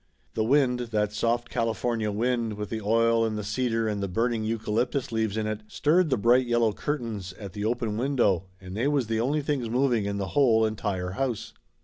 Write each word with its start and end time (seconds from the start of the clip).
The 0.33 0.43
wind, 0.43 0.79
that 0.79 1.13
soft 1.13 1.51
California 1.51 2.09
wind 2.11 2.53
with 2.53 2.71
the 2.71 2.81
oil 2.81 3.23
and 3.23 3.37
the 3.37 3.43
cedar 3.43 3.87
and 3.87 4.01
the 4.01 4.07
burning 4.07 4.43
eu 4.43 4.57
calyptus 4.57 5.11
leaves 5.11 5.37
in 5.37 5.45
it, 5.45 5.61
stirred 5.67 6.09
the 6.09 6.17
bright 6.17 6.47
yellow 6.47 6.73
curtains 6.73 7.33
at 7.33 7.53
the 7.53 7.65
open 7.65 7.97
window 7.97 8.45
and 8.59 8.75
they 8.75 8.87
was 8.87 9.05
the 9.05 9.19
only 9.21 9.43
things 9.43 9.69
mov 9.69 9.95
ing 9.95 10.05
in 10.05 10.17
the 10.17 10.29
whole 10.33 10.65
entire 10.65 11.11
house. 11.11 11.53